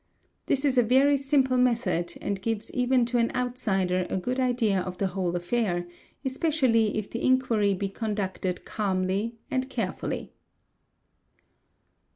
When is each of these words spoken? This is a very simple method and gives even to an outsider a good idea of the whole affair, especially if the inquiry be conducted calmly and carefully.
This 0.47 0.65
is 0.65 0.79
a 0.79 0.81
very 0.81 1.15
simple 1.15 1.57
method 1.57 2.15
and 2.21 2.41
gives 2.41 2.71
even 2.71 3.05
to 3.05 3.19
an 3.19 3.31
outsider 3.35 4.07
a 4.09 4.17
good 4.17 4.39
idea 4.39 4.81
of 4.81 4.97
the 4.97 5.05
whole 5.13 5.35
affair, 5.35 5.87
especially 6.25 6.97
if 6.97 7.11
the 7.11 7.21
inquiry 7.23 7.75
be 7.75 7.87
conducted 7.87 8.65
calmly 8.65 9.35
and 9.51 9.69
carefully. 9.69 10.33